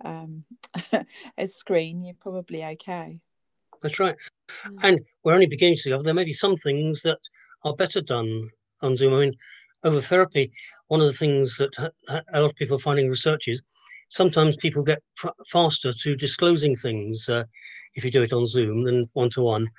[0.07, 0.43] um
[1.38, 3.19] a screen you're probably okay.
[3.81, 4.15] That's right.
[4.65, 4.79] Mm.
[4.81, 7.19] and we're only beginning to see there may be some things that
[7.63, 8.39] are better done
[8.81, 9.13] on zoom.
[9.13, 9.33] I mean
[9.83, 10.51] over therapy
[10.88, 13.62] one of the things that a lot of people are finding research is
[14.09, 15.01] sometimes people get
[15.47, 17.43] faster to disclosing things uh,
[17.95, 19.69] if you do it on zoom than one to one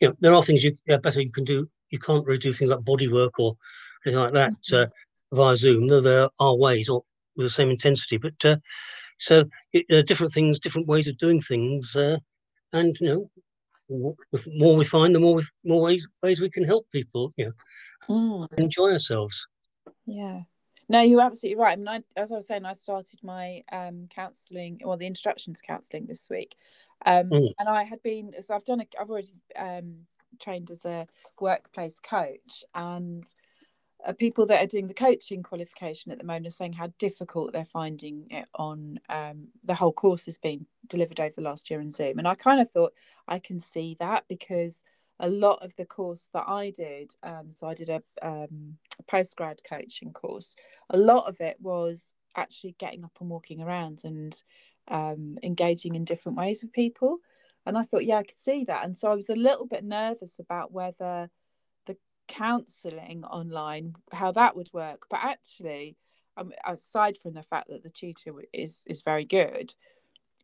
[0.00, 1.68] you know, there are things you uh, better you can do.
[1.90, 3.56] You can't really do things like body work or
[4.04, 5.36] anything like that uh, mm-hmm.
[5.36, 5.88] via Zoom.
[5.88, 7.04] Though there are ways, or
[7.36, 8.18] with the same intensity.
[8.18, 8.56] But uh,
[9.18, 12.18] so uh, different things, different ways of doing things, uh,
[12.72, 16.64] and you know, the more we find, the more we, more ways ways we can
[16.64, 17.32] help people.
[17.36, 17.52] You know,
[18.08, 18.58] mm.
[18.58, 19.46] enjoy ourselves.
[20.06, 20.42] Yeah.
[20.88, 21.72] No, you're absolutely right.
[21.72, 25.52] I mean, I, as I was saying, I started my um, counselling or the introduction
[25.54, 26.56] to counselling this week,
[27.04, 27.52] um, mm.
[27.58, 30.06] and I had been so I've done a, I've already um,
[30.40, 31.06] trained as a
[31.40, 33.24] workplace coach, and
[34.06, 37.52] uh, people that are doing the coaching qualification at the moment are saying how difficult
[37.52, 41.80] they're finding it on um, the whole course has been delivered over the last year
[41.80, 42.18] in Zoom.
[42.18, 42.92] And I kind of thought
[43.26, 44.82] I can see that because
[45.20, 49.02] a lot of the course that I did, um, so I did a, um, a
[49.10, 50.54] postgrad coaching course,
[50.90, 54.40] a lot of it was actually getting up and walking around and
[54.88, 57.18] um, engaging in different ways with people.
[57.66, 58.84] And I thought, yeah, I could see that.
[58.84, 61.28] And so I was a little bit nervous about whether
[61.86, 65.02] the counselling online, how that would work.
[65.10, 65.96] But actually,
[66.36, 69.74] um, aside from the fact that the tutor is is very good,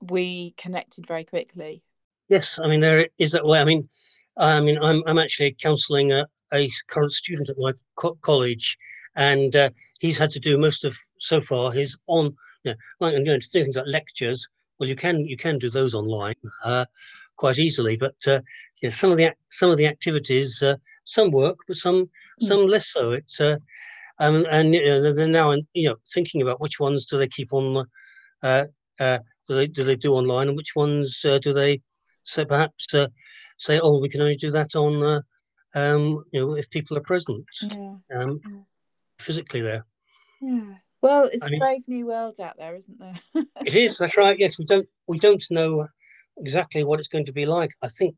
[0.02, 1.82] we connected very quickly.
[2.28, 3.60] Yes, I mean there is that way.
[3.60, 3.88] I mean,
[4.36, 8.76] I mean I'm I'm actually counselling a, a current student at my co- college,
[9.16, 9.70] and uh,
[10.00, 13.40] he's had to do most of so far his on you know, like to do
[13.40, 14.48] things like lectures.
[14.78, 16.84] Well, you can you can do those online uh,
[17.36, 18.40] quite easily, but uh,
[18.80, 22.08] you know, some of the some of the activities uh, some work, but some mm.
[22.40, 23.12] some less so.
[23.12, 23.56] It's uh,
[24.18, 27.52] um, and you know, they're now you know thinking about which ones do they keep
[27.52, 27.86] on,
[28.42, 28.66] uh,
[28.98, 31.80] uh, do they do they do online, and which ones uh, do they
[32.24, 33.08] so perhaps uh,
[33.56, 35.20] say, oh, we can only do that on, uh,
[35.74, 37.96] um, you know, if people are present, yeah.
[38.14, 38.60] Um, yeah.
[39.18, 39.84] physically there.
[40.40, 40.74] Yeah.
[41.02, 43.44] Well, it's I mean, a brave new world out there, isn't there?
[43.66, 43.98] it is.
[43.98, 44.38] That's right.
[44.38, 45.86] Yes, we don't we don't know
[46.38, 47.72] exactly what it's going to be like.
[47.82, 48.16] I think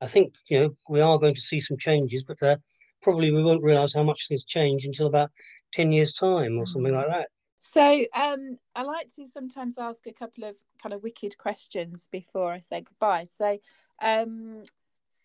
[0.00, 2.56] I think you know we are going to see some changes, but uh,
[3.02, 5.30] probably we won't realise how much things change until about
[5.72, 7.28] ten years' time or something like that.
[7.60, 12.52] So um, I like to sometimes ask a couple of kind of wicked questions before
[12.52, 13.24] I say goodbye.
[13.24, 13.58] So,
[14.00, 14.62] um,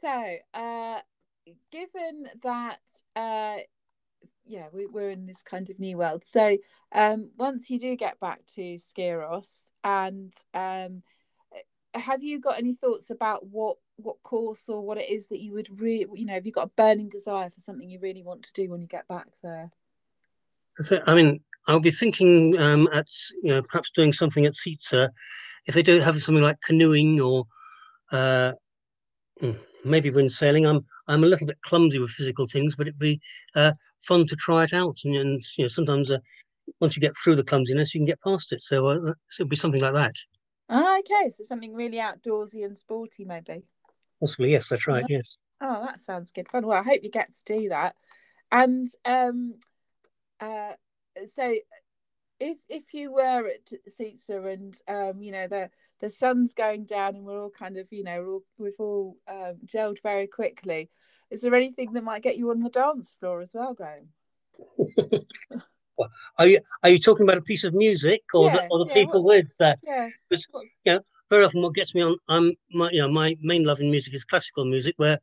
[0.01, 0.99] so uh,
[1.71, 2.79] given that
[3.15, 3.57] uh,
[4.45, 6.23] yeah, we, we're in this kind of new world.
[6.25, 6.57] So
[6.91, 11.03] um, once you do get back to Skyros, and um,
[11.93, 15.53] have you got any thoughts about what what course or what it is that you
[15.53, 18.41] would really you know have you got a burning desire for something you really want
[18.43, 19.69] to do when you get back there
[21.05, 23.05] i mean i'll be thinking um, at
[23.43, 25.09] you know perhaps doing something at Atsitsa
[25.67, 27.45] if they do have something like canoeing or
[28.11, 28.53] uh,
[29.83, 33.19] maybe wind sailing i'm i'm a little bit clumsy with physical things but it'd be
[33.55, 33.73] uh,
[34.07, 36.17] fun to try it out and, and you know sometimes uh,
[36.79, 39.55] once you get through the clumsiness you can get past it so uh, it'll be
[39.55, 40.15] something like that
[40.69, 43.63] Oh, okay, so something really outdoorsy and sporty, maybe.
[44.19, 45.05] Possibly, yes, that's right.
[45.07, 45.37] Yes.
[45.61, 46.65] Oh, that sounds good fun.
[46.65, 47.95] Well, I hope you get to do that.
[48.51, 49.55] And um,
[50.39, 50.73] uh,
[51.35, 51.53] so,
[52.39, 55.69] if if you were at Atsitsa and um, you know the
[55.99, 59.17] the sun's going down and we're all kind of you know we're all, we've all
[59.27, 60.89] um, gelled very quickly,
[61.29, 64.09] is there anything that might get you on the dance floor as well, Graham?
[66.39, 68.87] Are you are you talking about a piece of music or yeah, the or the
[68.87, 69.79] yeah, people with that?
[69.83, 70.09] Yeah.
[70.27, 70.47] Because
[70.85, 73.79] you know, very often what gets me on, I'm my you know my main love
[73.79, 75.19] in music is classical music, where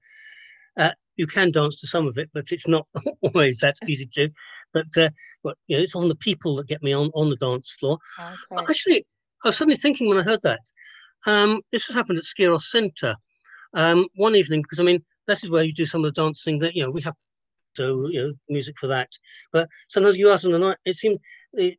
[0.76, 2.86] uh, you can dance to some of it, but it's not
[3.22, 4.30] always that easy to.
[4.72, 5.10] But uh,
[5.42, 7.98] but you know, it's on the people that get me on on the dance floor.
[8.52, 8.64] Okay.
[8.68, 9.06] Actually,
[9.44, 10.60] I was suddenly thinking when I heard that.
[11.26, 13.14] Um, this has happened at Skyros Centre
[13.74, 16.58] um, one evening because I mean this is where you do some of the dancing
[16.60, 17.14] that you know we have
[17.74, 19.08] so you know music for that.
[19.52, 21.18] But sometimes you ask them the night, it seems
[21.52, 21.78] it,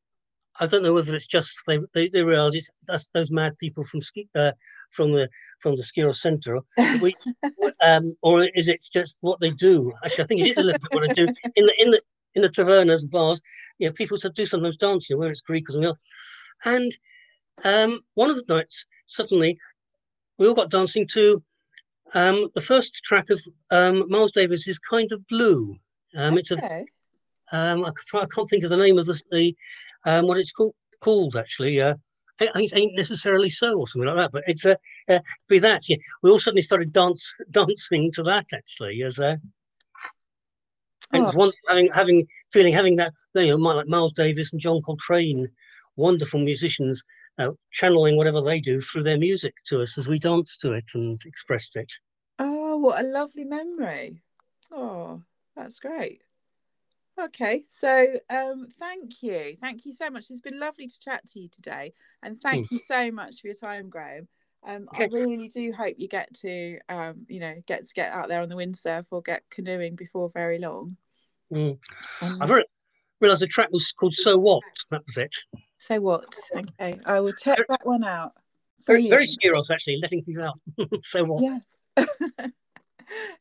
[0.60, 3.84] I don't know whether it's just they they, they realize it's that's those mad people
[3.84, 4.52] from ski uh,
[4.92, 6.60] from the from the Skyros Centre,
[7.02, 7.16] we,
[7.84, 9.92] um, or is it just what they do?
[10.04, 12.02] Actually, I think it is a little bit what they do in the in the
[12.36, 13.42] in the tavernas and bars.
[13.78, 16.00] You know, people do sometimes dance, you know, whether it's Greek or something else.
[16.66, 16.98] And
[17.64, 19.58] um, one of the nights, suddenly,
[20.38, 21.44] we all got dancing to
[22.14, 23.40] um, the first track of
[23.70, 25.78] um, Miles Davis is kind of blue.
[26.16, 26.86] Um, it's a,
[27.52, 29.56] um, I, I, can't think of the name of the, the
[30.06, 31.80] um, what it's called called actually.
[31.82, 31.96] Uh,
[32.40, 34.78] I think ain't necessarily so or something like that, but it's a
[35.08, 35.88] uh, uh, be that.
[35.88, 39.40] Yeah, we all suddenly started dance dancing to that actually as a.
[41.14, 41.32] And oh.
[41.32, 45.50] one having having feeling having that you know like Miles Davis and John Coltrane,
[45.96, 47.02] wonderful musicians
[47.38, 50.86] uh, channeling whatever they do through their music to us as we danced to it
[50.94, 51.92] and expressed it.
[52.40, 54.22] Oh, what a lovely memory!
[54.72, 55.22] Oh,
[55.56, 56.22] that's great.
[57.20, 60.30] Okay, so um, thank you, thank you so much.
[60.30, 61.94] It's been lovely to chat to you today,
[62.24, 62.72] and thank mm.
[62.72, 64.28] you so much for your time, Graham.
[64.64, 68.30] Um, I really do hope you get to, um, you know, get to get out
[68.30, 70.98] there on the windsurf or get canoeing before very long.
[71.52, 71.80] Mm.
[72.22, 72.64] Um, I
[73.20, 74.64] realised the track was called So What.
[74.92, 75.36] That was it.
[75.80, 76.36] So What?
[76.56, 78.34] Okay, I will check very, that one out.
[78.86, 80.60] Very, very Skyros actually, letting things out.
[81.02, 81.44] so What?
[81.44, 82.06] Yeah,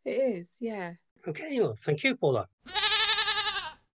[0.05, 0.51] it is.
[0.59, 0.95] Yeah.
[1.29, 2.49] Okay, well, thank you, Paula.